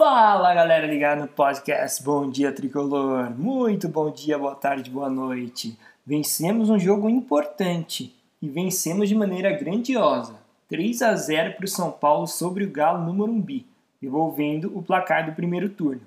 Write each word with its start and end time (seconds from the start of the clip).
Fala 0.00 0.54
galera 0.54 0.86
ligada 0.86 1.20
no 1.20 1.28
podcast 1.28 2.02
Bom 2.02 2.30
Dia 2.30 2.50
Tricolor. 2.50 3.30
Muito 3.36 3.86
bom 3.86 4.10
dia, 4.10 4.38
boa 4.38 4.54
tarde, 4.54 4.88
boa 4.88 5.10
noite. 5.10 5.78
Vencemos 6.06 6.70
um 6.70 6.78
jogo 6.78 7.06
importante 7.06 8.16
e 8.40 8.48
vencemos 8.48 9.10
de 9.10 9.14
maneira 9.14 9.52
grandiosa. 9.52 10.36
3 10.70 11.02
a 11.02 11.14
0 11.14 11.52
para 11.52 11.66
o 11.66 11.68
São 11.68 11.92
Paulo 11.92 12.26
sobre 12.26 12.64
o 12.64 12.70
Galo 12.70 13.04
no 13.04 13.12
Morumbi, 13.12 13.66
devolvendo 14.00 14.72
o 14.74 14.82
placar 14.82 15.26
do 15.26 15.36
primeiro 15.36 15.68
turno. 15.68 16.00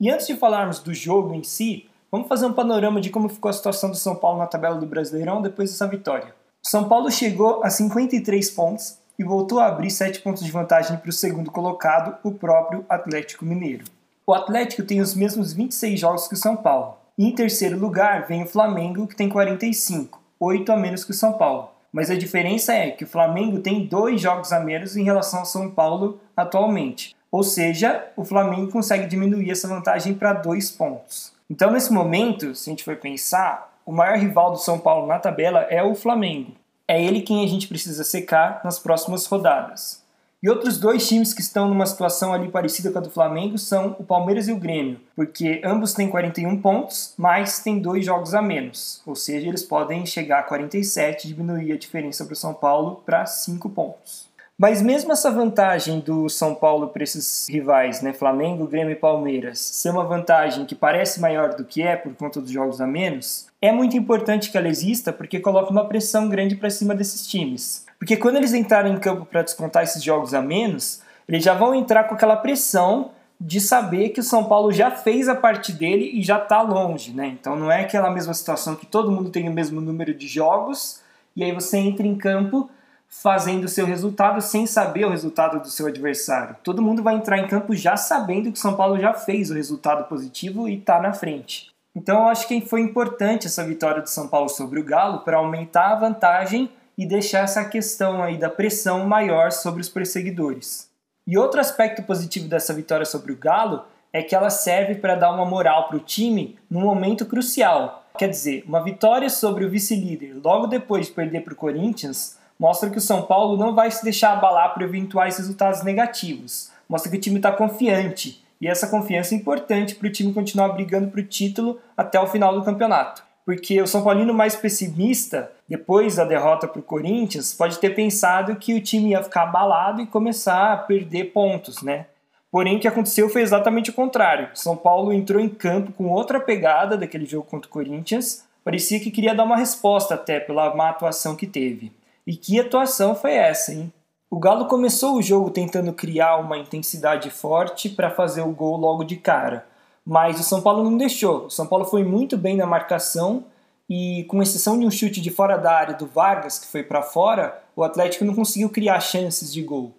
E 0.00 0.10
antes 0.10 0.26
de 0.26 0.34
falarmos 0.34 0.80
do 0.80 0.92
jogo 0.92 1.32
em 1.32 1.44
si, 1.44 1.88
vamos 2.10 2.26
fazer 2.26 2.46
um 2.46 2.52
panorama 2.52 3.00
de 3.00 3.10
como 3.10 3.28
ficou 3.28 3.48
a 3.48 3.54
situação 3.54 3.90
do 3.90 3.96
São 3.96 4.16
Paulo 4.16 4.40
na 4.40 4.48
tabela 4.48 4.74
do 4.74 4.86
Brasileirão 4.86 5.40
depois 5.40 5.70
dessa 5.70 5.86
vitória. 5.86 6.34
O 6.64 6.68
São 6.68 6.88
Paulo 6.88 7.12
chegou 7.12 7.62
a 7.62 7.70
53 7.70 8.50
pontos 8.50 8.98
e 9.18 9.24
voltou 9.24 9.60
a 9.60 9.66
abrir 9.66 9.90
7 9.90 10.20
pontos 10.20 10.44
de 10.44 10.50
vantagem 10.50 10.96
para 10.96 11.08
o 11.08 11.12
segundo 11.12 11.50
colocado, 11.50 12.16
o 12.22 12.32
próprio 12.32 12.84
Atlético 12.88 13.44
Mineiro. 13.44 13.84
O 14.26 14.34
Atlético 14.34 14.82
tem 14.82 15.00
os 15.00 15.14
mesmos 15.14 15.52
26 15.52 15.98
jogos 15.98 16.28
que 16.28 16.34
o 16.34 16.38
São 16.38 16.56
Paulo. 16.56 16.98
E 17.16 17.26
em 17.26 17.34
terceiro 17.34 17.78
lugar 17.78 18.26
vem 18.26 18.42
o 18.42 18.48
Flamengo, 18.48 19.06
que 19.06 19.16
tem 19.16 19.28
45, 19.28 20.20
8 20.38 20.72
a 20.72 20.76
menos 20.76 21.04
que 21.04 21.12
o 21.12 21.14
São 21.14 21.32
Paulo. 21.32 21.70
Mas 21.92 22.10
a 22.10 22.16
diferença 22.16 22.74
é 22.74 22.90
que 22.90 23.04
o 23.04 23.08
Flamengo 23.08 23.60
tem 23.60 23.86
dois 23.86 24.20
jogos 24.20 24.52
a 24.52 24.60
menos 24.60 24.96
em 24.96 25.04
relação 25.04 25.40
ao 25.40 25.46
São 25.46 25.70
Paulo 25.70 26.20
atualmente. 26.36 27.14
Ou 27.30 27.42
seja, 27.42 28.06
o 28.16 28.24
Flamengo 28.24 28.70
consegue 28.70 29.06
diminuir 29.06 29.50
essa 29.50 29.68
vantagem 29.68 30.12
para 30.12 30.34
dois 30.34 30.70
pontos. 30.70 31.32
Então, 31.48 31.70
nesse 31.70 31.92
momento, 31.92 32.54
se 32.54 32.68
a 32.68 32.72
gente 32.72 32.84
for 32.84 32.96
pensar, 32.96 33.80
o 33.86 33.92
maior 33.92 34.18
rival 34.18 34.50
do 34.50 34.58
São 34.58 34.78
Paulo 34.78 35.06
na 35.06 35.18
tabela 35.18 35.60
é 35.70 35.82
o 35.82 35.94
Flamengo 35.94 36.52
é 36.88 37.02
ele 37.02 37.22
quem 37.22 37.44
a 37.44 37.48
gente 37.48 37.68
precisa 37.68 38.04
secar 38.04 38.60
nas 38.64 38.78
próximas 38.78 39.26
rodadas. 39.26 40.04
E 40.42 40.48
outros 40.50 40.78
dois 40.78 41.08
times 41.08 41.32
que 41.32 41.40
estão 41.40 41.66
numa 41.66 41.86
situação 41.86 42.32
ali 42.32 42.48
parecida 42.48 42.92
com 42.92 42.98
a 42.98 43.02
do 43.02 43.10
Flamengo 43.10 43.58
são 43.58 43.96
o 43.98 44.04
Palmeiras 44.04 44.46
e 44.46 44.52
o 44.52 44.58
Grêmio, 44.58 45.00
porque 45.16 45.60
ambos 45.64 45.94
têm 45.94 46.08
41 46.08 46.60
pontos, 46.60 47.14
mas 47.16 47.60
têm 47.60 47.80
dois 47.80 48.04
jogos 48.04 48.34
a 48.34 48.42
menos, 48.42 49.02
ou 49.06 49.16
seja, 49.16 49.48
eles 49.48 49.64
podem 49.64 50.04
chegar 50.04 50.40
a 50.40 50.42
47 50.42 51.24
e 51.24 51.28
diminuir 51.28 51.72
a 51.72 51.78
diferença 51.78 52.24
para 52.24 52.34
o 52.34 52.36
São 52.36 52.52
Paulo 52.54 53.02
para 53.04 53.24
5 53.24 53.68
pontos. 53.70 54.26
Mas 54.58 54.80
mesmo 54.80 55.12
essa 55.12 55.30
vantagem 55.30 56.00
do 56.00 56.30
São 56.30 56.54
Paulo 56.54 56.88
para 56.88 57.02
esses 57.02 57.46
rivais, 57.48 58.00
né, 58.00 58.12
Flamengo, 58.12 58.66
Grêmio 58.66 58.92
e 58.92 58.96
Palmeiras, 58.96 59.58
ser 59.58 59.90
uma 59.90 60.04
vantagem 60.04 60.64
que 60.64 60.74
parece 60.74 61.20
maior 61.20 61.54
do 61.54 61.64
que 61.64 61.82
é 61.82 61.94
por 61.94 62.14
conta 62.14 62.40
dos 62.40 62.50
jogos 62.50 62.80
a 62.80 62.86
menos, 62.86 63.45
é 63.60 63.72
muito 63.72 63.96
importante 63.96 64.50
que 64.50 64.58
ela 64.58 64.68
exista 64.68 65.12
porque 65.12 65.40
coloca 65.40 65.70
uma 65.70 65.86
pressão 65.86 66.28
grande 66.28 66.56
para 66.56 66.70
cima 66.70 66.94
desses 66.94 67.26
times. 67.26 67.86
Porque 67.98 68.16
quando 68.16 68.36
eles 68.36 68.52
entrarem 68.52 68.92
em 68.92 68.98
campo 68.98 69.24
para 69.24 69.42
descontar 69.42 69.82
esses 69.82 70.02
jogos 70.02 70.34
a 70.34 70.42
menos, 70.42 71.00
eles 71.28 71.42
já 71.42 71.54
vão 71.54 71.74
entrar 71.74 72.04
com 72.04 72.14
aquela 72.14 72.36
pressão 72.36 73.10
de 73.40 73.60
saber 73.60 74.10
que 74.10 74.20
o 74.20 74.22
São 74.22 74.44
Paulo 74.44 74.72
já 74.72 74.90
fez 74.90 75.28
a 75.28 75.34
parte 75.34 75.72
dele 75.72 76.10
e 76.14 76.22
já 76.22 76.38
está 76.38 76.62
longe, 76.62 77.12
né? 77.12 77.26
Então 77.28 77.56
não 77.56 77.70
é 77.70 77.82
aquela 77.82 78.10
mesma 78.10 78.32
situação 78.32 78.74
que 78.74 78.86
todo 78.86 79.10
mundo 79.10 79.30
tem 79.30 79.48
o 79.48 79.52
mesmo 79.52 79.80
número 79.80 80.14
de 80.14 80.26
jogos 80.26 81.02
e 81.34 81.44
aí 81.44 81.52
você 81.52 81.76
entra 81.76 82.06
em 82.06 82.16
campo 82.16 82.70
fazendo 83.08 83.64
o 83.64 83.68
seu 83.68 83.86
resultado 83.86 84.40
sem 84.40 84.66
saber 84.66 85.04
o 85.06 85.10
resultado 85.10 85.60
do 85.60 85.68
seu 85.68 85.86
adversário. 85.86 86.56
Todo 86.62 86.82
mundo 86.82 87.02
vai 87.02 87.14
entrar 87.14 87.38
em 87.38 87.46
campo 87.46 87.74
já 87.74 87.96
sabendo 87.96 88.50
que 88.50 88.58
o 88.58 88.60
São 88.60 88.74
Paulo 88.74 88.98
já 88.98 89.12
fez 89.12 89.50
o 89.50 89.54
resultado 89.54 90.08
positivo 90.08 90.68
e 90.68 90.78
está 90.78 91.00
na 91.00 91.12
frente. 91.12 91.75
Então 91.96 92.18
eu 92.18 92.28
acho 92.28 92.46
que 92.46 92.60
foi 92.60 92.82
importante 92.82 93.46
essa 93.46 93.64
vitória 93.64 94.02
do 94.02 94.10
São 94.10 94.28
Paulo 94.28 94.50
sobre 94.50 94.78
o 94.78 94.84
Galo 94.84 95.20
para 95.20 95.38
aumentar 95.38 95.92
a 95.92 95.94
vantagem 95.94 96.70
e 96.96 97.06
deixar 97.06 97.44
essa 97.44 97.64
questão 97.64 98.22
aí 98.22 98.36
da 98.36 98.50
pressão 98.50 99.06
maior 99.06 99.50
sobre 99.50 99.80
os 99.80 99.88
perseguidores. 99.88 100.90
E 101.26 101.38
outro 101.38 101.58
aspecto 101.58 102.02
positivo 102.02 102.48
dessa 102.48 102.74
vitória 102.74 103.06
sobre 103.06 103.32
o 103.32 103.36
Galo 103.36 103.82
é 104.12 104.22
que 104.22 104.34
ela 104.34 104.50
serve 104.50 104.96
para 104.96 105.14
dar 105.14 105.32
uma 105.32 105.46
moral 105.46 105.88
para 105.88 105.96
o 105.96 106.00
time 106.00 106.58
num 106.70 106.82
momento 106.82 107.24
crucial. 107.24 108.04
Quer 108.18 108.28
dizer, 108.28 108.62
uma 108.68 108.84
vitória 108.84 109.30
sobre 109.30 109.64
o 109.64 109.70
vice-líder 109.70 110.38
logo 110.44 110.66
depois 110.66 111.06
de 111.06 111.12
perder 111.12 111.44
para 111.44 111.54
o 111.54 111.56
Corinthians 111.56 112.38
mostra 112.58 112.90
que 112.90 112.98
o 112.98 113.02
São 113.02 113.22
Paulo 113.22 113.56
não 113.56 113.74
vai 113.74 113.90
se 113.90 114.04
deixar 114.04 114.32
abalar 114.32 114.74
por 114.74 114.82
eventuais 114.82 115.38
resultados 115.38 115.82
negativos. 115.82 116.70
Mostra 116.86 117.10
que 117.10 117.16
o 117.16 117.20
time 117.20 117.36
está 117.36 117.52
confiante. 117.52 118.45
E 118.60 118.68
essa 118.68 118.88
confiança 118.88 119.34
é 119.34 119.38
importante 119.38 119.94
para 119.94 120.08
o 120.08 120.12
time 120.12 120.32
continuar 120.32 120.68
brigando 120.68 121.10
para 121.10 121.20
o 121.20 121.24
título 121.24 121.78
até 121.96 122.18
o 122.18 122.26
final 122.26 122.54
do 122.54 122.64
campeonato. 122.64 123.22
Porque 123.44 123.80
o 123.80 123.86
São 123.86 124.02
Paulino 124.02 124.34
mais 124.34 124.56
pessimista, 124.56 125.52
depois 125.68 126.16
da 126.16 126.24
derrota 126.24 126.66
para 126.66 126.80
o 126.80 126.82
Corinthians, 126.82 127.54
pode 127.54 127.78
ter 127.78 127.94
pensado 127.94 128.56
que 128.56 128.74
o 128.74 128.80
time 128.80 129.10
ia 129.10 129.22
ficar 129.22 129.42
abalado 129.44 130.00
e 130.00 130.06
começar 130.06 130.72
a 130.72 130.76
perder 130.76 131.32
pontos, 131.32 131.80
né? 131.82 132.06
Porém, 132.50 132.76
o 132.76 132.80
que 132.80 132.88
aconteceu 132.88 133.28
foi 133.28 133.42
exatamente 133.42 133.90
o 133.90 133.92
contrário. 133.92 134.48
São 134.54 134.76
Paulo 134.76 135.12
entrou 135.12 135.40
em 135.40 135.48
campo 135.48 135.92
com 135.92 136.08
outra 136.08 136.40
pegada 136.40 136.96
daquele 136.96 137.26
jogo 137.26 137.46
contra 137.46 137.68
o 137.68 137.72
Corinthians. 137.72 138.44
Parecia 138.64 138.98
que 138.98 139.10
queria 139.10 139.34
dar 139.34 139.44
uma 139.44 139.56
resposta 139.56 140.14
até 140.14 140.40
pela 140.40 140.74
má 140.74 140.88
atuação 140.88 141.36
que 141.36 141.46
teve. 141.46 141.92
E 142.26 142.34
que 142.34 142.58
atuação 142.58 143.14
foi 143.14 143.34
essa, 143.34 143.72
hein? 143.72 143.92
O 144.28 144.40
Galo 144.40 144.66
começou 144.66 145.16
o 145.16 145.22
jogo 145.22 145.50
tentando 145.50 145.92
criar 145.92 146.38
uma 146.38 146.58
intensidade 146.58 147.30
forte 147.30 147.88
para 147.88 148.10
fazer 148.10 148.42
o 148.42 148.50
gol 148.50 148.76
logo 148.76 149.04
de 149.04 149.16
cara, 149.16 149.64
mas 150.04 150.40
o 150.40 150.42
São 150.42 150.60
Paulo 150.60 150.82
não 150.82 150.96
deixou. 150.96 151.46
O 151.46 151.50
São 151.50 151.66
Paulo 151.66 151.84
foi 151.84 152.02
muito 152.02 152.36
bem 152.36 152.56
na 152.56 152.66
marcação 152.66 153.44
e, 153.88 154.24
com 154.24 154.42
exceção 154.42 154.78
de 154.78 154.84
um 154.84 154.90
chute 154.90 155.20
de 155.20 155.30
fora 155.30 155.56
da 155.56 155.72
área 155.72 155.94
do 155.94 156.06
Vargas, 156.06 156.58
que 156.58 156.66
foi 156.66 156.82
para 156.82 157.02
fora, 157.02 157.62
o 157.76 157.84
Atlético 157.84 158.24
não 158.24 158.34
conseguiu 158.34 158.68
criar 158.68 158.98
chances 158.98 159.52
de 159.52 159.62
gol. 159.62 159.92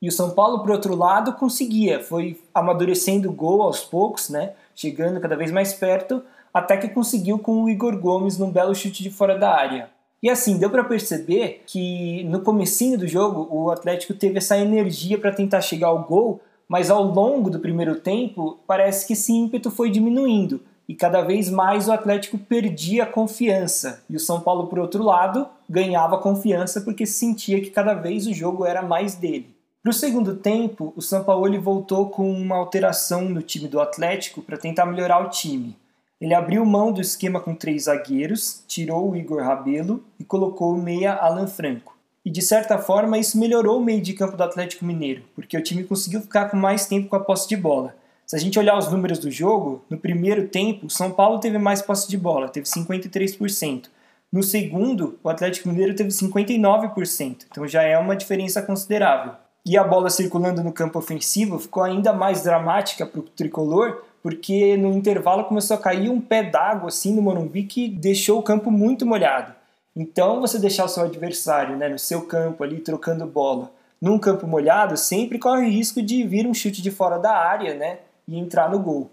E 0.00 0.08
o 0.08 0.12
São 0.12 0.30
Paulo, 0.30 0.60
por 0.60 0.70
outro 0.70 0.94
lado, 0.94 1.32
conseguia, 1.32 2.02
foi 2.02 2.40
amadurecendo 2.54 3.30
o 3.30 3.32
gol 3.32 3.62
aos 3.62 3.80
poucos, 3.80 4.28
né? 4.28 4.52
chegando 4.76 5.20
cada 5.20 5.36
vez 5.36 5.50
mais 5.50 5.72
perto, 5.72 6.22
até 6.54 6.76
que 6.76 6.88
conseguiu 6.88 7.38
com 7.38 7.64
o 7.64 7.68
Igor 7.68 7.96
Gomes 7.98 8.38
num 8.38 8.50
belo 8.50 8.74
chute 8.74 9.02
de 9.02 9.10
fora 9.10 9.38
da 9.38 9.52
área. 9.52 9.90
E 10.22 10.30
assim, 10.30 10.56
deu 10.56 10.70
para 10.70 10.84
perceber 10.84 11.62
que 11.66 12.22
no 12.24 12.42
comecinho 12.42 12.96
do 12.96 13.08
jogo 13.08 13.48
o 13.50 13.70
Atlético 13.70 14.14
teve 14.14 14.38
essa 14.38 14.56
energia 14.56 15.18
para 15.18 15.32
tentar 15.32 15.60
chegar 15.60 15.88
ao 15.88 16.04
gol, 16.04 16.40
mas 16.68 16.90
ao 16.90 17.02
longo 17.02 17.50
do 17.50 17.58
primeiro 17.58 17.96
tempo 17.96 18.60
parece 18.66 19.06
que 19.06 19.14
esse 19.14 19.32
ímpeto 19.32 19.70
foi 19.70 19.90
diminuindo 19.90 20.60
e 20.88 20.94
cada 20.94 21.22
vez 21.22 21.50
mais 21.50 21.88
o 21.88 21.92
Atlético 21.92 22.38
perdia 22.38 23.06
confiança 23.06 24.04
e 24.08 24.16
o 24.16 24.20
São 24.20 24.40
Paulo, 24.40 24.66
por 24.66 24.78
outro 24.78 25.02
lado, 25.02 25.46
ganhava 25.68 26.18
confiança 26.18 26.80
porque 26.80 27.06
sentia 27.06 27.60
que 27.60 27.70
cada 27.70 27.94
vez 27.94 28.26
o 28.26 28.32
jogo 28.32 28.64
era 28.64 28.82
mais 28.82 29.14
dele. 29.14 29.54
Para 29.82 29.90
o 29.90 29.94
segundo 29.94 30.36
tempo, 30.36 30.92
o 30.94 31.02
São 31.02 31.24
Paulo 31.24 31.60
voltou 31.60 32.08
com 32.08 32.30
uma 32.30 32.56
alteração 32.56 33.22
no 33.22 33.42
time 33.42 33.66
do 33.66 33.80
Atlético 33.80 34.40
para 34.40 34.56
tentar 34.56 34.86
melhorar 34.86 35.26
o 35.26 35.30
time. 35.30 35.76
Ele 36.22 36.34
abriu 36.34 36.64
mão 36.64 36.92
do 36.92 37.00
esquema 37.00 37.40
com 37.40 37.52
três 37.52 37.82
zagueiros, 37.82 38.62
tirou 38.68 39.10
o 39.10 39.16
Igor 39.16 39.42
Rabelo 39.42 40.04
e 40.20 40.24
colocou 40.24 40.72
o 40.72 40.80
meia 40.80 41.14
Alan 41.14 41.48
Franco. 41.48 41.96
E 42.24 42.30
de 42.30 42.40
certa 42.40 42.78
forma 42.78 43.18
isso 43.18 43.36
melhorou 43.36 43.80
o 43.80 43.84
meio 43.84 44.00
de 44.00 44.12
campo 44.12 44.36
do 44.36 44.44
Atlético 44.44 44.84
Mineiro, 44.84 45.24
porque 45.34 45.58
o 45.58 45.62
time 45.62 45.82
conseguiu 45.82 46.20
ficar 46.20 46.48
com 46.48 46.56
mais 46.56 46.86
tempo 46.86 47.08
com 47.08 47.16
a 47.16 47.20
posse 47.24 47.48
de 47.48 47.56
bola. 47.56 47.96
Se 48.24 48.36
a 48.36 48.38
gente 48.38 48.56
olhar 48.56 48.78
os 48.78 48.88
números 48.88 49.18
do 49.18 49.32
jogo, 49.32 49.84
no 49.90 49.98
primeiro 49.98 50.46
tempo, 50.46 50.86
o 50.86 50.90
São 50.90 51.10
Paulo 51.10 51.40
teve 51.40 51.58
mais 51.58 51.82
posse 51.82 52.08
de 52.08 52.16
bola, 52.16 52.48
teve 52.48 52.66
53%. 52.68 53.86
No 54.30 54.44
segundo, 54.44 55.18
o 55.24 55.28
Atlético 55.28 55.70
Mineiro 55.70 55.96
teve 55.96 56.10
59%, 56.10 57.46
então 57.50 57.66
já 57.66 57.82
é 57.82 57.98
uma 57.98 58.14
diferença 58.14 58.62
considerável. 58.62 59.32
E 59.66 59.76
a 59.76 59.82
bola 59.82 60.08
circulando 60.08 60.62
no 60.62 60.72
campo 60.72 61.00
ofensivo 61.00 61.58
ficou 61.58 61.82
ainda 61.82 62.12
mais 62.12 62.44
dramática 62.44 63.04
para 63.04 63.18
o 63.18 63.24
tricolor, 63.24 64.04
porque 64.22 64.76
no 64.76 64.92
intervalo 64.92 65.44
começou 65.44 65.76
a 65.76 65.80
cair 65.80 66.08
um 66.08 66.20
pé 66.20 66.42
d'água 66.42 66.88
assim 66.88 67.14
no 67.14 67.22
Morumbi 67.22 67.64
que 67.64 67.88
deixou 67.88 68.38
o 68.38 68.42
campo 68.42 68.70
muito 68.70 69.04
molhado. 69.04 69.52
Então, 69.94 70.40
você 70.40 70.58
deixar 70.58 70.84
o 70.84 70.88
seu 70.88 71.04
adversário 71.04 71.76
né, 71.76 71.88
no 71.88 71.98
seu 71.98 72.22
campo 72.22 72.62
ali 72.62 72.80
trocando 72.80 73.26
bola 73.26 73.70
num 74.02 74.18
campo 74.18 74.48
molhado 74.48 74.96
sempre 74.96 75.38
corre 75.38 75.68
risco 75.68 76.02
de 76.02 76.24
vir 76.24 76.44
um 76.44 76.52
chute 76.52 76.82
de 76.82 76.90
fora 76.90 77.18
da 77.18 77.36
área 77.36 77.74
né, 77.74 77.98
e 78.26 78.36
entrar 78.36 78.68
no 78.68 78.80
gol. 78.80 79.08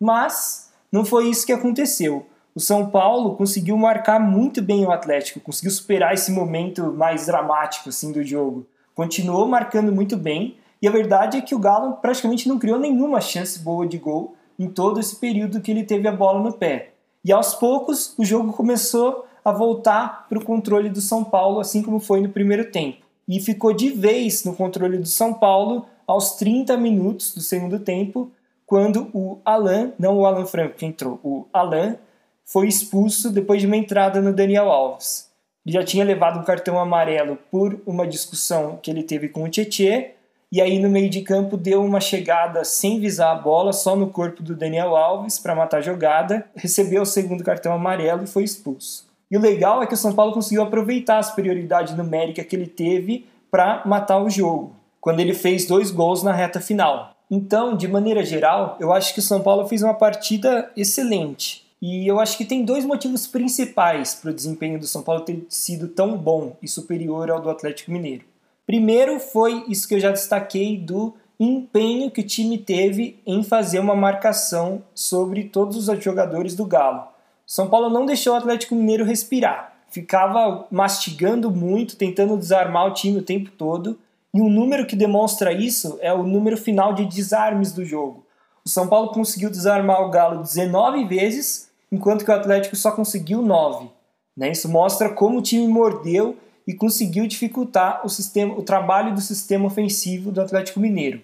Mas 0.00 0.72
não 0.90 1.04
foi 1.04 1.28
isso 1.28 1.46
que 1.46 1.52
aconteceu. 1.52 2.26
O 2.52 2.58
São 2.58 2.90
Paulo 2.90 3.36
conseguiu 3.36 3.76
marcar 3.76 4.18
muito 4.18 4.60
bem 4.60 4.84
o 4.84 4.90
Atlético, 4.90 5.38
conseguiu 5.38 5.70
superar 5.70 6.12
esse 6.12 6.32
momento 6.32 6.92
mais 6.92 7.26
dramático 7.26 7.88
assim 7.88 8.10
do 8.10 8.24
jogo. 8.24 8.66
Continuou 8.96 9.46
marcando 9.46 9.92
muito 9.92 10.16
bem, 10.16 10.56
e 10.82 10.88
a 10.88 10.90
verdade 10.90 11.38
é 11.38 11.40
que 11.40 11.54
o 11.54 11.58
Galo 11.58 11.92
praticamente 11.94 12.48
não 12.48 12.58
criou 12.58 12.80
nenhuma 12.80 13.20
chance 13.20 13.60
boa 13.60 13.86
de 13.86 13.96
gol 13.96 14.34
em 14.58 14.68
todo 14.68 15.00
esse 15.00 15.16
período 15.16 15.60
que 15.60 15.70
ele 15.70 15.84
teve 15.84 16.06
a 16.08 16.12
bola 16.12 16.40
no 16.40 16.52
pé. 16.52 16.92
E 17.24 17.32
aos 17.32 17.54
poucos 17.54 18.14
o 18.18 18.24
jogo 18.24 18.52
começou 18.52 19.26
a 19.44 19.52
voltar 19.52 20.26
para 20.28 20.38
o 20.38 20.44
controle 20.44 20.88
do 20.88 21.00
São 21.00 21.24
Paulo, 21.24 21.60
assim 21.60 21.82
como 21.82 22.00
foi 22.00 22.20
no 22.20 22.28
primeiro 22.28 22.70
tempo. 22.70 23.04
E 23.28 23.40
ficou 23.40 23.72
de 23.72 23.90
vez 23.90 24.44
no 24.44 24.54
controle 24.54 24.98
do 24.98 25.06
São 25.06 25.34
Paulo 25.34 25.86
aos 26.06 26.32
30 26.32 26.76
minutos 26.76 27.34
do 27.34 27.40
segundo 27.40 27.78
tempo, 27.78 28.30
quando 28.66 29.08
o 29.12 29.38
Alan, 29.44 29.92
não 29.98 30.18
o 30.18 30.26
Alan 30.26 30.46
Franco 30.46 30.76
que 30.76 30.86
entrou, 30.86 31.18
o 31.22 31.46
Alan 31.52 31.96
foi 32.44 32.68
expulso 32.68 33.30
depois 33.30 33.60
de 33.60 33.66
uma 33.66 33.76
entrada 33.76 34.20
no 34.20 34.32
Daniel 34.32 34.70
Alves. 34.70 35.30
Ele 35.64 35.74
já 35.74 35.84
tinha 35.84 36.04
levado 36.04 36.40
um 36.40 36.44
cartão 36.44 36.78
amarelo 36.78 37.38
por 37.50 37.80
uma 37.86 38.06
discussão 38.06 38.78
que 38.82 38.90
ele 38.90 39.02
teve 39.02 39.28
com 39.28 39.44
o 39.44 39.48
Tietê 39.48 40.14
e 40.52 40.60
aí 40.60 40.78
no 40.78 40.90
meio 40.90 41.08
de 41.08 41.22
campo 41.22 41.56
deu 41.56 41.82
uma 41.82 41.98
chegada 41.98 42.62
sem 42.62 43.00
visar 43.00 43.32
a 43.32 43.36
bola, 43.36 43.72
só 43.72 43.96
no 43.96 44.08
corpo 44.08 44.42
do 44.42 44.54
Daniel 44.54 44.94
Alves 44.94 45.38
para 45.38 45.54
matar 45.54 45.78
a 45.78 45.80
jogada, 45.80 46.44
recebeu 46.54 47.00
o 47.00 47.06
segundo 47.06 47.42
cartão 47.42 47.72
amarelo 47.72 48.24
e 48.24 48.26
foi 48.26 48.44
expulso. 48.44 49.06
E 49.30 49.36
o 49.38 49.40
legal 49.40 49.82
é 49.82 49.86
que 49.86 49.94
o 49.94 49.96
São 49.96 50.12
Paulo 50.12 50.34
conseguiu 50.34 50.62
aproveitar 50.62 51.16
a 51.16 51.22
superioridade 51.22 51.96
numérica 51.96 52.44
que 52.44 52.54
ele 52.54 52.66
teve 52.66 53.24
para 53.50 53.82
matar 53.86 54.22
o 54.22 54.28
jogo, 54.28 54.76
quando 55.00 55.20
ele 55.20 55.32
fez 55.32 55.66
dois 55.66 55.90
gols 55.90 56.22
na 56.22 56.34
reta 56.34 56.60
final. 56.60 57.14
Então, 57.30 57.74
de 57.74 57.88
maneira 57.88 58.22
geral, 58.22 58.76
eu 58.78 58.92
acho 58.92 59.14
que 59.14 59.20
o 59.20 59.22
São 59.22 59.40
Paulo 59.40 59.66
fez 59.66 59.82
uma 59.82 59.94
partida 59.94 60.70
excelente. 60.76 61.64
E 61.80 62.06
eu 62.06 62.20
acho 62.20 62.36
que 62.36 62.44
tem 62.44 62.62
dois 62.62 62.84
motivos 62.84 63.26
principais 63.26 64.14
para 64.14 64.30
o 64.30 64.34
desempenho 64.34 64.78
do 64.78 64.86
São 64.86 65.02
Paulo 65.02 65.22
ter 65.22 65.46
sido 65.48 65.88
tão 65.88 66.14
bom 66.14 66.56
e 66.62 66.68
superior 66.68 67.30
ao 67.30 67.40
do 67.40 67.48
Atlético 67.48 67.90
Mineiro. 67.90 68.31
Primeiro 68.66 69.18
foi 69.18 69.64
isso 69.68 69.88
que 69.88 69.94
eu 69.94 70.00
já 70.00 70.10
destaquei 70.10 70.76
do 70.76 71.14
empenho 71.38 72.10
que 72.10 72.20
o 72.20 72.26
time 72.26 72.56
teve 72.58 73.20
em 73.26 73.42
fazer 73.42 73.80
uma 73.80 73.96
marcação 73.96 74.82
sobre 74.94 75.44
todos 75.44 75.76
os 75.76 76.02
jogadores 76.02 76.54
do 76.54 76.64
Galo. 76.64 77.08
São 77.44 77.68
Paulo 77.68 77.90
não 77.90 78.06
deixou 78.06 78.34
o 78.34 78.36
Atlético 78.36 78.74
Mineiro 78.74 79.04
respirar, 79.04 79.74
ficava 79.90 80.66
mastigando 80.70 81.50
muito, 81.50 81.96
tentando 81.96 82.36
desarmar 82.36 82.86
o 82.86 82.94
time 82.94 83.18
o 83.18 83.24
tempo 83.24 83.50
todo. 83.50 83.98
E 84.32 84.40
um 84.40 84.48
número 84.48 84.86
que 84.86 84.96
demonstra 84.96 85.52
isso 85.52 85.98
é 86.00 86.12
o 86.14 86.22
número 86.22 86.56
final 86.56 86.94
de 86.94 87.04
desarmes 87.04 87.72
do 87.72 87.84
jogo. 87.84 88.24
O 88.64 88.68
São 88.68 88.88
Paulo 88.88 89.10
conseguiu 89.10 89.50
desarmar 89.50 90.00
o 90.02 90.10
Galo 90.10 90.42
19 90.42 91.04
vezes, 91.04 91.70
enquanto 91.90 92.24
que 92.24 92.30
o 92.30 92.34
Atlético 92.34 92.76
só 92.76 92.92
conseguiu 92.92 93.42
9. 93.42 93.90
Né? 94.36 94.52
Isso 94.52 94.68
mostra 94.68 95.10
como 95.10 95.38
o 95.38 95.42
time 95.42 95.66
mordeu 95.66 96.36
e 96.66 96.74
conseguiu 96.74 97.26
dificultar 97.26 98.00
o, 98.04 98.08
sistema, 98.08 98.54
o 98.54 98.62
trabalho 98.62 99.14
do 99.14 99.20
sistema 99.20 99.66
ofensivo 99.66 100.30
do 100.30 100.40
Atlético 100.40 100.80
Mineiro. 100.80 101.20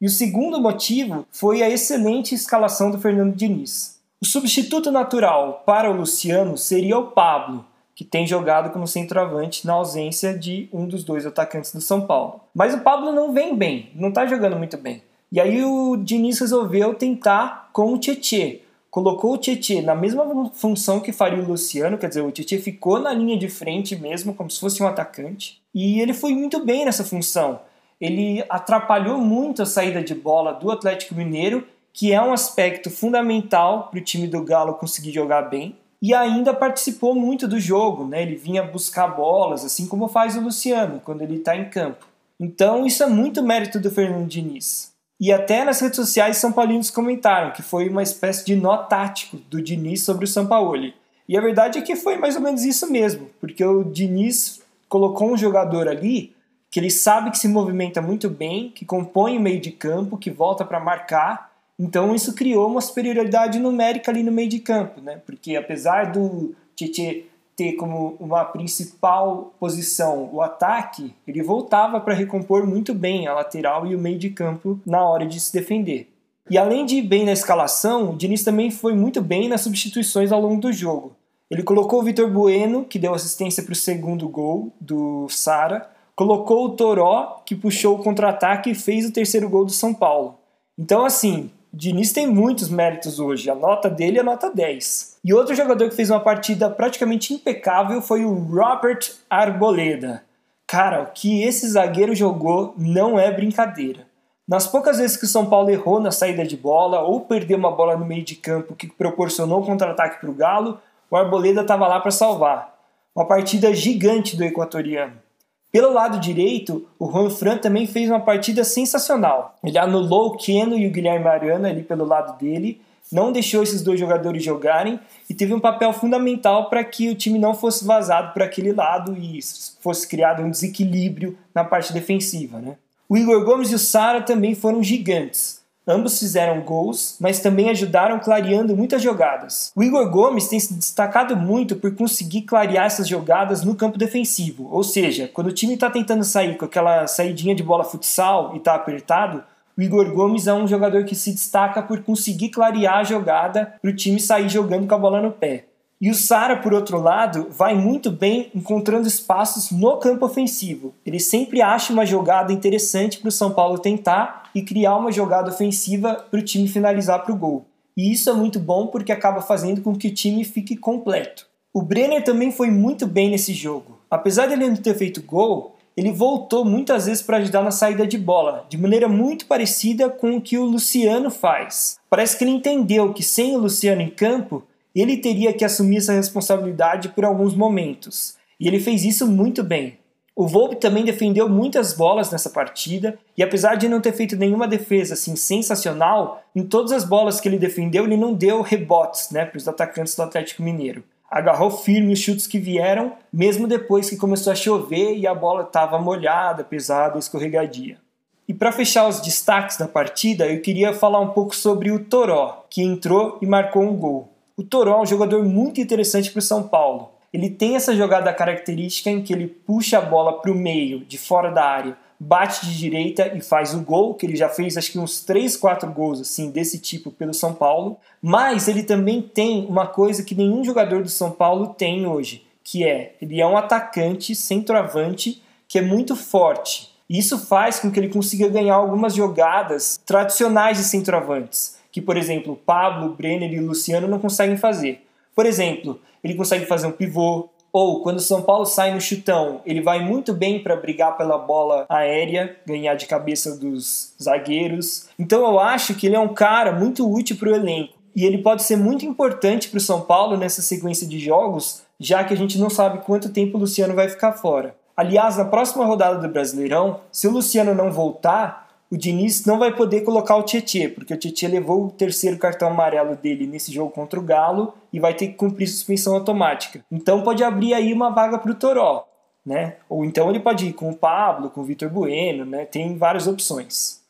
E 0.00 0.06
o 0.06 0.10
segundo 0.10 0.60
motivo 0.60 1.26
foi 1.30 1.62
a 1.62 1.68
excelente 1.68 2.34
escalação 2.34 2.90
do 2.90 2.98
Fernando 2.98 3.34
Diniz. 3.34 3.98
O 4.20 4.26
substituto 4.26 4.90
natural 4.90 5.62
para 5.66 5.90
o 5.90 5.96
Luciano 5.96 6.56
seria 6.56 6.98
o 6.98 7.08
Pablo, 7.08 7.64
que 7.94 8.04
tem 8.04 8.26
jogado 8.26 8.70
como 8.70 8.86
centroavante 8.86 9.66
na 9.66 9.72
ausência 9.72 10.36
de 10.36 10.68
um 10.72 10.86
dos 10.86 11.02
dois 11.02 11.26
atacantes 11.26 11.72
do 11.72 11.80
São 11.80 12.02
Paulo. 12.02 12.40
Mas 12.54 12.74
o 12.74 12.80
Pablo 12.80 13.10
não 13.10 13.32
vem 13.32 13.56
bem, 13.56 13.90
não 13.94 14.10
está 14.10 14.24
jogando 14.24 14.56
muito 14.56 14.76
bem. 14.76 15.02
E 15.30 15.40
aí 15.40 15.64
o 15.64 15.96
Diniz 15.96 16.38
resolveu 16.38 16.94
tentar 16.94 17.70
com 17.72 17.92
o 17.92 17.98
Tietê, 17.98 18.62
colocou 18.98 19.34
o 19.34 19.38
Tietchan 19.38 19.82
na 19.82 19.94
mesma 19.94 20.50
função 20.52 20.98
que 20.98 21.12
faria 21.12 21.40
o 21.40 21.46
Luciano, 21.46 21.96
quer 21.96 22.08
dizer, 22.08 22.20
o 22.20 22.32
Tietchan 22.32 22.58
ficou 22.58 22.98
na 22.98 23.14
linha 23.14 23.38
de 23.38 23.48
frente 23.48 23.94
mesmo, 23.94 24.34
como 24.34 24.50
se 24.50 24.58
fosse 24.58 24.82
um 24.82 24.88
atacante, 24.88 25.62
e 25.72 26.00
ele 26.00 26.12
foi 26.12 26.34
muito 26.34 26.64
bem 26.64 26.84
nessa 26.84 27.04
função. 27.04 27.60
Ele 28.00 28.44
atrapalhou 28.50 29.18
muito 29.18 29.62
a 29.62 29.66
saída 29.66 30.02
de 30.02 30.16
bola 30.16 30.52
do 30.52 30.68
Atlético 30.72 31.14
Mineiro, 31.14 31.64
que 31.92 32.12
é 32.12 32.20
um 32.20 32.32
aspecto 32.32 32.90
fundamental 32.90 33.86
para 33.88 34.00
o 34.00 34.02
time 34.02 34.26
do 34.26 34.42
Galo 34.42 34.74
conseguir 34.74 35.12
jogar 35.12 35.42
bem, 35.42 35.76
e 36.02 36.12
ainda 36.12 36.52
participou 36.52 37.14
muito 37.14 37.46
do 37.46 37.60
jogo, 37.60 38.04
né? 38.04 38.22
Ele 38.22 38.34
vinha 38.34 38.64
buscar 38.64 39.06
bolas, 39.06 39.64
assim 39.64 39.86
como 39.86 40.08
faz 40.08 40.36
o 40.36 40.40
Luciano 40.40 41.00
quando 41.04 41.22
ele 41.22 41.36
está 41.36 41.56
em 41.56 41.70
campo. 41.70 42.04
Então 42.40 42.84
isso 42.84 43.04
é 43.04 43.06
muito 43.06 43.44
mérito 43.44 43.78
do 43.78 43.92
Fernando 43.92 44.26
Diniz. 44.26 44.92
E 45.20 45.32
até 45.32 45.64
nas 45.64 45.80
redes 45.80 45.96
sociais 45.96 46.36
São 46.36 46.52
Paulinos 46.52 46.90
comentaram 46.90 47.50
que 47.50 47.62
foi 47.62 47.88
uma 47.88 48.02
espécie 48.02 48.44
de 48.46 48.54
nó 48.54 48.76
tático 48.76 49.36
do 49.36 49.60
Diniz 49.60 50.02
sobre 50.02 50.24
o 50.24 50.28
São 50.28 50.46
Paulo. 50.46 50.92
E 51.28 51.36
a 51.36 51.40
verdade 51.40 51.78
é 51.78 51.82
que 51.82 51.96
foi 51.96 52.16
mais 52.16 52.36
ou 52.36 52.42
menos 52.42 52.64
isso 52.64 52.90
mesmo, 52.90 53.28
porque 53.40 53.64
o 53.64 53.84
Diniz 53.84 54.62
colocou 54.88 55.32
um 55.32 55.36
jogador 55.36 55.88
ali 55.88 56.34
que 56.70 56.78
ele 56.78 56.90
sabe 56.90 57.30
que 57.30 57.38
se 57.38 57.48
movimenta 57.48 58.00
muito 58.00 58.28
bem, 58.28 58.70
que 58.70 58.84
compõe 58.84 59.36
o 59.36 59.40
meio 59.40 59.60
de 59.60 59.70
campo, 59.70 60.18
que 60.18 60.30
volta 60.30 60.64
para 60.64 60.78
marcar. 60.78 61.50
Então 61.78 62.14
isso 62.14 62.34
criou 62.34 62.70
uma 62.70 62.80
superioridade 62.80 63.58
numérica 63.58 64.10
ali 64.10 64.22
no 64.22 64.32
meio 64.32 64.48
de 64.48 64.58
campo, 64.58 65.00
né? 65.00 65.20
Porque 65.24 65.56
apesar 65.56 66.12
do 66.12 66.54
Tietchan 66.76 67.26
ter 67.58 67.72
como 67.72 68.16
uma 68.20 68.44
principal 68.44 69.52
posição 69.58 70.30
o 70.32 70.40
ataque, 70.40 71.12
ele 71.26 71.42
voltava 71.42 71.98
para 71.98 72.14
recompor 72.14 72.64
muito 72.64 72.94
bem 72.94 73.26
a 73.26 73.34
lateral 73.34 73.84
e 73.84 73.96
o 73.96 73.98
meio 73.98 74.16
de 74.16 74.30
campo 74.30 74.78
na 74.86 75.04
hora 75.04 75.26
de 75.26 75.40
se 75.40 75.52
defender. 75.52 76.08
E 76.48 76.56
além 76.56 76.86
de 76.86 76.98
ir 76.98 77.02
bem 77.02 77.24
na 77.24 77.32
escalação, 77.32 78.10
o 78.10 78.16
Diniz 78.16 78.44
também 78.44 78.70
foi 78.70 78.94
muito 78.94 79.20
bem 79.20 79.48
nas 79.48 79.62
substituições 79.62 80.30
ao 80.30 80.40
longo 80.40 80.60
do 80.60 80.72
jogo. 80.72 81.16
Ele 81.50 81.64
colocou 81.64 82.00
o 82.00 82.04
Vitor 82.04 82.30
Bueno, 82.30 82.84
que 82.84 82.98
deu 82.98 83.12
assistência 83.12 83.62
para 83.64 83.72
o 83.72 83.76
segundo 83.76 84.28
gol 84.28 84.72
do 84.80 85.28
Sara, 85.28 85.90
colocou 86.14 86.64
o 86.66 86.76
Toró, 86.76 87.42
que 87.44 87.56
puxou 87.56 87.96
o 87.96 88.02
contra-ataque 88.02 88.70
e 88.70 88.74
fez 88.74 89.04
o 89.04 89.12
terceiro 89.12 89.48
gol 89.48 89.64
do 89.64 89.72
São 89.72 89.92
Paulo. 89.92 90.38
Então, 90.78 91.04
assim, 91.04 91.50
Diniz 91.78 92.10
tem 92.12 92.26
muitos 92.26 92.68
méritos 92.68 93.20
hoje, 93.20 93.48
a 93.48 93.54
nota 93.54 93.88
dele 93.88 94.18
é 94.18 94.22
nota 94.24 94.50
10. 94.50 95.18
E 95.24 95.32
outro 95.32 95.54
jogador 95.54 95.88
que 95.88 95.94
fez 95.94 96.10
uma 96.10 96.18
partida 96.18 96.68
praticamente 96.68 97.32
impecável 97.32 98.02
foi 98.02 98.24
o 98.24 98.34
Robert 98.34 98.98
Arboleda. 99.30 100.24
Cara, 100.66 101.02
o 101.02 101.12
que 101.12 101.44
esse 101.44 101.68
zagueiro 101.68 102.16
jogou 102.16 102.74
não 102.76 103.16
é 103.16 103.30
brincadeira. 103.30 104.08
Nas 104.48 104.66
poucas 104.66 104.98
vezes 104.98 105.16
que 105.16 105.24
o 105.24 105.28
São 105.28 105.46
Paulo 105.46 105.70
errou 105.70 106.00
na 106.00 106.10
saída 106.10 106.44
de 106.44 106.56
bola 106.56 107.00
ou 107.00 107.20
perdeu 107.20 107.56
uma 107.56 107.70
bola 107.70 107.96
no 107.96 108.04
meio 108.04 108.24
de 108.24 108.34
campo 108.34 108.74
que 108.74 108.88
proporcionou 108.88 109.60
um 109.60 109.64
contra-ataque 109.64 110.20
para 110.20 110.30
o 110.30 110.34
Galo, 110.34 110.80
o 111.08 111.16
Arboleda 111.16 111.60
estava 111.60 111.86
lá 111.86 112.00
para 112.00 112.10
salvar. 112.10 112.74
Uma 113.14 113.24
partida 113.24 113.72
gigante 113.72 114.36
do 114.36 114.42
equatoriano. 114.42 115.27
Pelo 115.70 115.92
lado 115.92 116.18
direito, 116.18 116.86
o 116.98 117.10
Juan 117.10 117.28
Fran 117.28 117.58
também 117.58 117.86
fez 117.86 118.08
uma 118.08 118.20
partida 118.20 118.64
sensacional. 118.64 119.54
Ele 119.62 119.76
anulou 119.76 120.28
o 120.28 120.36
Keno 120.36 120.76
e 120.76 120.86
o 120.86 120.90
Guilherme 120.90 121.26
Arana 121.26 121.68
ali 121.68 121.82
pelo 121.82 122.06
lado 122.06 122.38
dele, 122.38 122.80
não 123.10 123.32
deixou 123.32 123.62
esses 123.62 123.82
dois 123.82 123.98
jogadores 123.98 124.42
jogarem 124.42 125.00
e 125.28 125.34
teve 125.34 125.54
um 125.54 125.60
papel 125.60 125.92
fundamental 125.92 126.68
para 126.68 126.84
que 126.84 127.08
o 127.08 127.14
time 127.14 127.38
não 127.38 127.54
fosse 127.54 127.84
vazado 127.84 128.32
para 128.32 128.44
aquele 128.44 128.72
lado 128.72 129.16
e 129.16 129.40
fosse 129.80 130.06
criado 130.06 130.42
um 130.42 130.50
desequilíbrio 130.50 131.36
na 131.54 131.64
parte 131.64 131.92
defensiva. 131.92 132.58
Né? 132.58 132.76
O 133.08 133.16
Igor 133.16 133.44
Gomes 133.44 133.70
e 133.70 133.74
o 133.74 133.78
Sara 133.78 134.20
também 134.22 134.54
foram 134.54 134.82
gigantes. 134.82 135.57
Ambos 135.88 136.18
fizeram 136.18 136.60
gols, 136.60 137.16
mas 137.18 137.40
também 137.40 137.70
ajudaram 137.70 138.20
clareando 138.20 138.76
muitas 138.76 139.02
jogadas. 139.02 139.72
O 139.74 139.82
Igor 139.82 140.10
Gomes 140.10 140.46
tem 140.46 140.60
se 140.60 140.74
destacado 140.74 141.34
muito 141.34 141.76
por 141.76 141.94
conseguir 141.94 142.42
clarear 142.42 142.84
essas 142.84 143.08
jogadas 143.08 143.64
no 143.64 143.74
campo 143.74 143.96
defensivo, 143.96 144.68
ou 144.70 144.84
seja, 144.84 145.30
quando 145.32 145.46
o 145.46 145.52
time 145.52 145.72
está 145.72 145.88
tentando 145.88 146.24
sair 146.24 146.58
com 146.58 146.66
aquela 146.66 147.06
saidinha 147.06 147.54
de 147.54 147.62
bola 147.62 147.84
futsal 147.84 148.52
e 148.54 148.58
está 148.58 148.74
apertado, 148.74 149.42
o 149.78 149.80
Igor 149.80 150.12
Gomes 150.12 150.46
é 150.46 150.52
um 150.52 150.66
jogador 150.66 151.04
que 151.04 151.14
se 151.14 151.32
destaca 151.32 151.80
por 151.80 152.02
conseguir 152.02 152.50
clarear 152.50 152.98
a 152.98 153.04
jogada 153.04 153.74
para 153.80 153.90
o 153.90 153.96
time 153.96 154.20
sair 154.20 154.48
jogando 154.48 154.86
com 154.86 154.94
a 154.94 154.98
bola 154.98 155.22
no 155.22 155.30
pé. 155.30 155.64
E 156.00 156.10
o 156.10 156.14
Sara, 156.14 156.56
por 156.56 156.72
outro 156.72 157.00
lado, 157.00 157.48
vai 157.50 157.74
muito 157.74 158.10
bem 158.10 158.50
encontrando 158.54 159.08
espaços 159.08 159.72
no 159.72 159.96
campo 159.96 160.24
ofensivo. 160.24 160.94
Ele 161.04 161.18
sempre 161.18 161.60
acha 161.60 161.92
uma 161.92 162.06
jogada 162.06 162.52
interessante 162.52 163.18
para 163.18 163.28
o 163.28 163.32
São 163.32 163.50
Paulo 163.50 163.78
tentar 163.78 164.48
e 164.54 164.62
criar 164.62 164.96
uma 164.96 165.10
jogada 165.10 165.50
ofensiva 165.50 166.14
para 166.30 166.38
o 166.38 166.44
time 166.44 166.68
finalizar 166.68 167.24
para 167.24 167.34
o 167.34 167.36
gol. 167.36 167.66
E 167.96 168.12
isso 168.12 168.30
é 168.30 168.32
muito 168.32 168.60
bom 168.60 168.86
porque 168.86 169.10
acaba 169.10 169.40
fazendo 169.40 169.80
com 169.80 169.96
que 169.96 170.06
o 170.06 170.14
time 170.14 170.44
fique 170.44 170.76
completo. 170.76 171.48
O 171.74 171.82
Brenner 171.82 172.22
também 172.22 172.52
foi 172.52 172.70
muito 172.70 173.04
bem 173.04 173.28
nesse 173.28 173.52
jogo. 173.52 173.98
Apesar 174.08 174.46
de 174.46 174.52
ele 174.52 174.68
não 174.68 174.76
ter 174.76 174.94
feito 174.94 175.20
gol, 175.22 175.76
ele 175.96 176.12
voltou 176.12 176.64
muitas 176.64 177.06
vezes 177.06 177.22
para 177.22 177.38
ajudar 177.38 177.60
na 177.60 177.72
saída 177.72 178.06
de 178.06 178.16
bola, 178.16 178.64
de 178.68 178.78
maneira 178.78 179.08
muito 179.08 179.46
parecida 179.46 180.08
com 180.08 180.36
o 180.36 180.40
que 180.40 180.56
o 180.56 180.64
Luciano 180.64 181.28
faz. 181.28 181.98
Parece 182.08 182.38
que 182.38 182.44
ele 182.44 182.52
entendeu 182.52 183.12
que 183.12 183.24
sem 183.24 183.56
o 183.56 183.58
Luciano 183.58 184.00
em 184.00 184.08
campo, 184.08 184.62
ele 184.94 185.16
teria 185.16 185.52
que 185.52 185.64
assumir 185.64 185.98
essa 185.98 186.12
responsabilidade 186.12 187.10
por 187.10 187.24
alguns 187.24 187.54
momentos. 187.54 188.36
E 188.58 188.66
ele 188.66 188.80
fez 188.80 189.04
isso 189.04 189.26
muito 189.26 189.62
bem. 189.62 189.98
O 190.34 190.46
Volpe 190.46 190.76
também 190.76 191.04
defendeu 191.04 191.48
muitas 191.48 191.92
bolas 191.92 192.30
nessa 192.30 192.48
partida 192.48 193.18
e 193.36 193.42
apesar 193.42 193.74
de 193.74 193.88
não 193.88 194.00
ter 194.00 194.12
feito 194.12 194.36
nenhuma 194.36 194.68
defesa 194.68 195.14
assim 195.14 195.34
sensacional, 195.34 196.44
em 196.54 196.62
todas 196.62 196.92
as 196.92 197.04
bolas 197.04 197.40
que 197.40 197.48
ele 197.48 197.58
defendeu 197.58 198.04
ele 198.04 198.16
não 198.16 198.32
deu 198.32 198.62
rebotes, 198.62 199.32
né, 199.32 199.44
para 199.44 199.58
os 199.58 199.66
atacantes 199.66 200.14
do 200.14 200.22
Atlético 200.22 200.62
Mineiro. 200.62 201.02
Agarrou 201.28 201.70
firme 201.70 202.12
os 202.12 202.20
chutes 202.20 202.46
que 202.46 202.58
vieram, 202.58 203.14
mesmo 203.32 203.66
depois 203.66 204.08
que 204.08 204.16
começou 204.16 204.52
a 204.52 204.56
chover 204.56 205.16
e 205.16 205.26
a 205.26 205.34
bola 205.34 205.62
estava 205.62 205.98
molhada, 205.98 206.62
pesada, 206.62 207.18
escorregadia. 207.18 207.98
E 208.46 208.54
para 208.54 208.70
fechar 208.70 209.08
os 209.08 209.20
destaques 209.20 209.76
da 209.76 209.88
partida, 209.88 210.46
eu 210.46 210.62
queria 210.62 210.94
falar 210.94 211.20
um 211.20 211.30
pouco 211.30 211.54
sobre 211.54 211.90
o 211.90 212.04
Toró, 212.04 212.64
que 212.70 212.82
entrou 212.82 213.38
e 213.42 213.46
marcou 213.46 213.82
um 213.82 213.94
gol. 213.94 214.32
O 214.58 214.64
Toró 214.64 214.98
é 214.98 215.02
um 215.02 215.06
jogador 215.06 215.44
muito 215.44 215.80
interessante 215.80 216.32
para 216.32 216.40
o 216.40 216.42
São 216.42 216.64
Paulo. 216.64 217.12
Ele 217.32 217.48
tem 217.48 217.76
essa 217.76 217.94
jogada 217.94 218.32
característica 218.32 219.08
em 219.08 219.22
que 219.22 219.32
ele 219.32 219.46
puxa 219.46 219.98
a 219.98 220.00
bola 220.00 220.40
para 220.40 220.50
o 220.50 220.54
meio, 220.56 221.04
de 221.04 221.16
fora 221.16 221.52
da 221.52 221.64
área, 221.64 221.96
bate 222.18 222.66
de 222.66 222.76
direita 222.76 223.36
e 223.36 223.40
faz 223.40 223.72
o 223.72 223.80
gol, 223.82 224.14
que 224.14 224.26
ele 224.26 224.34
já 224.34 224.48
fez 224.48 224.76
acho 224.76 224.90
que 224.90 224.98
uns 224.98 225.20
3, 225.20 225.56
4 225.56 225.92
gols 225.92 226.20
assim 226.20 226.50
desse 226.50 226.80
tipo 226.80 227.12
pelo 227.12 227.32
São 227.32 227.54
Paulo. 227.54 227.98
Mas 228.20 228.66
ele 228.66 228.82
também 228.82 229.22
tem 229.22 229.64
uma 229.66 229.86
coisa 229.86 230.24
que 230.24 230.34
nenhum 230.34 230.64
jogador 230.64 231.04
do 231.04 231.08
São 231.08 231.30
Paulo 231.30 231.68
tem 231.78 232.04
hoje, 232.04 232.44
que 232.64 232.84
é 232.84 233.14
ele 233.22 233.40
é 233.40 233.46
um 233.46 233.56
atacante, 233.56 234.34
centroavante, 234.34 235.40
que 235.68 235.78
é 235.78 235.82
muito 235.82 236.16
forte. 236.16 236.90
Isso 237.08 237.38
faz 237.38 237.78
com 237.78 237.92
que 237.92 238.00
ele 238.00 238.08
consiga 238.08 238.48
ganhar 238.48 238.74
algumas 238.74 239.14
jogadas 239.14 240.00
tradicionais 240.04 240.78
de 240.78 240.82
centroavantes, 240.82 241.77
que, 241.90 242.00
por 242.00 242.16
exemplo, 242.16 242.60
Pablo, 242.64 243.14
Brenner 243.14 243.52
e 243.52 243.60
Luciano 243.60 244.08
não 244.08 244.18
conseguem 244.18 244.56
fazer. 244.56 245.06
Por 245.34 245.46
exemplo, 245.46 246.00
ele 246.22 246.34
consegue 246.34 246.66
fazer 246.66 246.86
um 246.86 246.92
pivô, 246.92 247.48
ou 247.72 248.02
quando 248.02 248.16
o 248.16 248.20
São 248.20 248.42
Paulo 248.42 248.64
sai 248.64 248.94
no 248.94 249.00
chutão, 249.00 249.60
ele 249.64 249.80
vai 249.80 250.00
muito 250.00 250.32
bem 250.32 250.62
para 250.62 250.76
brigar 250.76 251.16
pela 251.16 251.38
bola 251.38 251.86
aérea, 251.88 252.56
ganhar 252.66 252.94
de 252.94 253.06
cabeça 253.06 253.56
dos 253.56 254.14
zagueiros. 254.20 255.08
Então 255.18 255.42
eu 255.42 255.60
acho 255.60 255.94
que 255.94 256.06
ele 256.06 256.16
é 256.16 256.20
um 256.20 256.34
cara 256.34 256.72
muito 256.72 257.08
útil 257.10 257.36
para 257.36 257.50
o 257.50 257.54
elenco. 257.54 257.94
E 258.16 258.24
ele 258.24 258.38
pode 258.38 258.62
ser 258.62 258.76
muito 258.76 259.04
importante 259.04 259.68
para 259.68 259.78
o 259.78 259.80
São 259.80 260.00
Paulo 260.00 260.36
nessa 260.36 260.60
sequência 260.60 261.06
de 261.06 261.18
jogos, 261.20 261.82
já 262.00 262.24
que 262.24 262.34
a 262.34 262.36
gente 262.36 262.58
não 262.58 262.70
sabe 262.70 263.04
quanto 263.04 263.32
tempo 263.32 263.56
o 263.56 263.60
Luciano 263.60 263.94
vai 263.94 264.08
ficar 264.08 264.32
fora. 264.32 264.74
Aliás, 264.96 265.36
na 265.36 265.44
próxima 265.44 265.84
rodada 265.84 266.18
do 266.18 266.28
Brasileirão, 266.28 267.00
se 267.12 267.28
o 267.28 267.30
Luciano 267.30 267.74
não 267.74 267.92
voltar, 267.92 268.67
o 268.90 268.96
Diniz 268.96 269.44
não 269.44 269.58
vai 269.58 269.74
poder 269.74 270.00
colocar 270.00 270.36
o 270.36 270.42
Tietê, 270.42 270.88
porque 270.88 271.12
o 271.12 271.16
Tietê 271.16 271.46
levou 271.46 271.86
o 271.86 271.90
terceiro 271.90 272.38
cartão 272.38 272.68
amarelo 272.68 273.16
dele 273.16 273.46
nesse 273.46 273.70
jogo 273.70 273.90
contra 273.90 274.18
o 274.18 274.22
Galo 274.22 274.74
e 274.92 274.98
vai 274.98 275.12
ter 275.12 275.28
que 275.28 275.34
cumprir 275.34 275.66
suspensão 275.66 276.14
automática. 276.14 276.84
Então 276.90 277.22
pode 277.22 277.44
abrir 277.44 277.74
aí 277.74 277.92
uma 277.92 278.10
vaga 278.10 278.38
para 278.38 278.50
o 278.50 278.54
Toró, 278.54 279.06
né? 279.44 279.76
Ou 279.88 280.04
então 280.04 280.30
ele 280.30 280.40
pode 280.40 280.66
ir 280.66 280.72
com 280.72 280.88
o 280.88 280.96
Pablo, 280.96 281.50
com 281.50 281.60
o 281.60 281.64
Vitor 281.64 281.90
Bueno, 281.90 282.46
né? 282.46 282.64
Tem 282.64 282.96
várias 282.96 283.26
opções. 283.26 284.00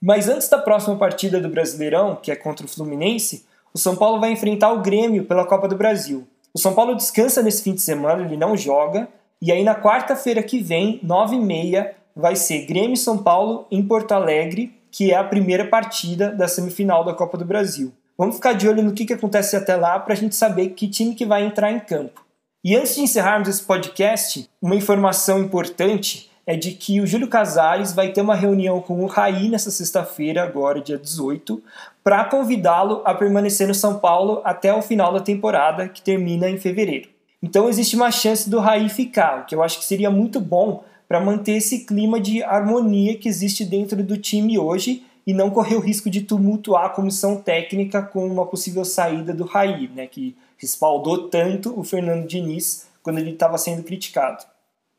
Mas 0.00 0.28
antes 0.28 0.48
da 0.48 0.58
próxima 0.58 0.96
partida 0.96 1.40
do 1.40 1.48
Brasileirão, 1.48 2.14
que 2.14 2.30
é 2.30 2.36
contra 2.36 2.64
o 2.64 2.68
Fluminense, 2.68 3.44
o 3.74 3.78
São 3.78 3.96
Paulo 3.96 4.20
vai 4.20 4.30
enfrentar 4.30 4.72
o 4.72 4.80
Grêmio 4.80 5.24
pela 5.24 5.44
Copa 5.44 5.66
do 5.66 5.76
Brasil. 5.76 6.26
O 6.54 6.58
São 6.58 6.74
Paulo 6.74 6.94
descansa 6.94 7.42
nesse 7.42 7.62
fim 7.62 7.74
de 7.74 7.82
semana, 7.82 8.22
ele 8.22 8.36
não 8.36 8.56
joga, 8.56 9.08
e 9.42 9.52
aí 9.52 9.62
na 9.62 9.74
quarta-feira 9.74 10.42
que 10.42 10.60
vem, 10.60 11.00
9h30, 11.04 11.90
vai 12.18 12.34
ser 12.34 12.66
Grêmio 12.66 12.96
São 12.96 13.16
Paulo 13.16 13.64
em 13.70 13.80
Porto 13.80 14.10
Alegre, 14.10 14.76
que 14.90 15.12
é 15.12 15.16
a 15.16 15.22
primeira 15.22 15.64
partida 15.64 16.32
da 16.32 16.48
semifinal 16.48 17.04
da 17.04 17.14
Copa 17.14 17.38
do 17.38 17.44
Brasil. 17.44 17.92
Vamos 18.18 18.34
ficar 18.34 18.54
de 18.54 18.68
olho 18.68 18.82
no 18.82 18.92
que, 18.92 19.06
que 19.06 19.12
acontece 19.12 19.54
até 19.54 19.76
lá 19.76 20.00
para 20.00 20.14
a 20.14 20.16
gente 20.16 20.34
saber 20.34 20.70
que 20.70 20.88
time 20.88 21.14
que 21.14 21.24
vai 21.24 21.44
entrar 21.44 21.70
em 21.70 21.78
campo. 21.78 22.26
E 22.64 22.74
antes 22.74 22.96
de 22.96 23.02
encerrarmos 23.02 23.48
esse 23.48 23.62
podcast, 23.62 24.50
uma 24.60 24.74
informação 24.74 25.38
importante 25.38 26.28
é 26.44 26.56
de 26.56 26.72
que 26.72 27.00
o 27.00 27.06
Júlio 27.06 27.28
Casares 27.28 27.92
vai 27.92 28.10
ter 28.10 28.20
uma 28.20 28.34
reunião 28.34 28.80
com 28.80 29.04
o 29.04 29.06
Raí 29.06 29.48
nessa 29.48 29.70
sexta-feira, 29.70 30.42
agora 30.42 30.80
dia 30.80 30.98
18, 30.98 31.62
para 32.02 32.24
convidá-lo 32.24 33.02
a 33.04 33.14
permanecer 33.14 33.68
no 33.68 33.74
São 33.74 34.00
Paulo 34.00 34.40
até 34.44 34.74
o 34.74 34.82
final 34.82 35.12
da 35.12 35.20
temporada, 35.20 35.88
que 35.88 36.02
termina 36.02 36.50
em 36.50 36.58
fevereiro. 36.58 37.10
Então 37.40 37.68
existe 37.68 37.94
uma 37.94 38.10
chance 38.10 38.50
do 38.50 38.58
Raí 38.58 38.88
ficar, 38.88 39.42
o 39.42 39.44
que 39.46 39.54
eu 39.54 39.62
acho 39.62 39.78
que 39.78 39.84
seria 39.84 40.10
muito 40.10 40.40
bom 40.40 40.82
para 41.08 41.20
manter 41.20 41.52
esse 41.52 41.86
clima 41.86 42.20
de 42.20 42.42
harmonia 42.42 43.16
que 43.16 43.28
existe 43.28 43.64
dentro 43.64 44.04
do 44.04 44.18
time 44.18 44.58
hoje 44.58 45.04
e 45.26 45.32
não 45.32 45.50
correr 45.50 45.76
o 45.76 45.80
risco 45.80 46.10
de 46.10 46.22
tumultuar 46.22 46.84
a 46.84 46.90
comissão 46.90 47.36
técnica 47.36 48.02
com 48.02 48.26
uma 48.26 48.46
possível 48.46 48.84
saída 48.84 49.32
do 49.32 49.44
Raí, 49.44 49.88
né, 49.88 50.06
que 50.06 50.36
respaldou 50.58 51.28
tanto 51.28 51.78
o 51.78 51.82
Fernando 51.82 52.26
Diniz 52.26 52.86
quando 53.02 53.18
ele 53.18 53.30
estava 53.30 53.56
sendo 53.56 53.82
criticado. 53.82 54.44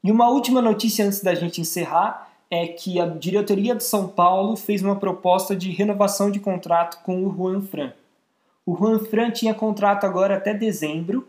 E 0.04 0.12
uma 0.12 0.30
última 0.30 0.62
notícia 0.62 1.06
antes 1.06 1.22
da 1.22 1.36
gente 1.36 1.62
encerrar 1.62 2.32
é 2.50 2.66
que 2.68 3.00
a 3.00 3.06
diretoria 3.06 3.76
de 3.76 3.84
São 3.84 4.08
Paulo 4.08 4.56
fez 4.56 4.82
uma 4.82 4.96
proposta 4.96 5.56
de 5.56 5.70
renovação 5.70 6.32
de 6.32 6.40
contrato 6.40 7.04
com 7.04 7.24
o 7.24 7.32
Juan 7.32 7.62
Fran. 7.62 7.94
O 8.66 8.76
Juan 8.76 9.00
Fran 9.00 9.30
tinha 9.30 9.54
contrato 9.54 10.06
agora 10.06 10.38
até 10.38 10.54
dezembro 10.54 11.28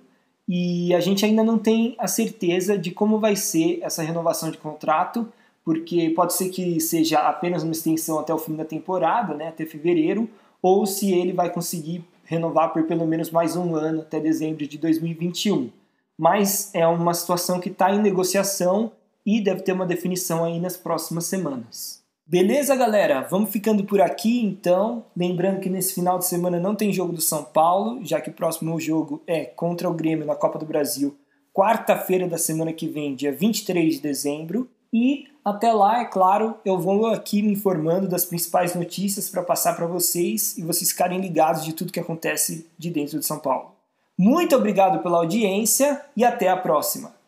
e 0.48 0.94
a 0.94 1.00
gente 1.00 1.24
ainda 1.24 1.44
não 1.44 1.58
tem 1.58 1.94
a 1.98 2.08
certeza 2.08 2.76
de 2.76 2.90
como 2.90 3.18
vai 3.18 3.36
ser 3.36 3.78
essa 3.82 4.02
renovação 4.02 4.50
de 4.50 4.58
contrato, 4.58 5.28
porque 5.64 6.10
pode 6.10 6.34
ser 6.34 6.48
que 6.48 6.80
seja 6.80 7.20
apenas 7.20 7.62
uma 7.62 7.72
extensão 7.72 8.18
até 8.18 8.34
o 8.34 8.38
fim 8.38 8.56
da 8.56 8.64
temporada, 8.64 9.34
né, 9.34 9.48
até 9.48 9.64
fevereiro, 9.64 10.28
ou 10.62 10.86
se 10.86 11.12
ele 11.12 11.32
vai 11.32 11.50
conseguir 11.50 12.04
renovar 12.24 12.72
por 12.72 12.84
pelo 12.84 13.06
menos 13.06 13.30
mais 13.30 13.56
um 13.56 13.74
ano, 13.74 14.02
até 14.02 14.20
dezembro 14.20 14.66
de 14.66 14.78
2021. 14.78 15.70
Mas 16.16 16.70
é 16.74 16.86
uma 16.86 17.14
situação 17.14 17.58
que 17.58 17.68
está 17.68 17.92
em 17.92 18.00
negociação 18.00 18.92
e 19.24 19.40
deve 19.40 19.62
ter 19.62 19.72
uma 19.72 19.86
definição 19.86 20.44
aí 20.44 20.60
nas 20.60 20.76
próximas 20.76 21.24
semanas. 21.26 21.99
Beleza, 22.30 22.76
galera? 22.76 23.26
Vamos 23.28 23.50
ficando 23.50 23.82
por 23.82 24.00
aqui 24.00 24.40
então. 24.40 25.04
Lembrando 25.16 25.58
que 25.58 25.68
nesse 25.68 25.94
final 25.94 26.16
de 26.16 26.26
semana 26.26 26.60
não 26.60 26.76
tem 26.76 26.92
jogo 26.92 27.12
do 27.12 27.20
São 27.20 27.42
Paulo, 27.42 27.98
já 28.04 28.20
que 28.20 28.30
o 28.30 28.32
próximo 28.32 28.78
jogo 28.78 29.20
é 29.26 29.46
contra 29.46 29.90
o 29.90 29.94
Grêmio 29.94 30.24
na 30.24 30.36
Copa 30.36 30.56
do 30.56 30.64
Brasil, 30.64 31.18
quarta-feira 31.52 32.28
da 32.28 32.38
semana 32.38 32.72
que 32.72 32.86
vem, 32.86 33.16
dia 33.16 33.32
23 33.32 33.96
de 33.96 34.00
dezembro. 34.00 34.70
E 34.92 35.24
até 35.44 35.72
lá, 35.72 36.02
é 36.02 36.04
claro, 36.04 36.54
eu 36.64 36.78
vou 36.78 37.06
aqui 37.06 37.42
me 37.42 37.50
informando 37.50 38.06
das 38.06 38.24
principais 38.24 38.76
notícias 38.76 39.28
para 39.28 39.42
passar 39.42 39.74
para 39.74 39.88
vocês 39.88 40.56
e 40.56 40.62
vocês 40.62 40.92
ficarem 40.92 41.20
ligados 41.20 41.64
de 41.64 41.72
tudo 41.72 41.92
que 41.92 41.98
acontece 41.98 42.70
de 42.78 42.90
dentro 42.90 43.18
de 43.18 43.26
São 43.26 43.40
Paulo. 43.40 43.72
Muito 44.16 44.54
obrigado 44.54 45.02
pela 45.02 45.18
audiência 45.18 46.00
e 46.16 46.24
até 46.24 46.48
a 46.48 46.56
próxima! 46.56 47.19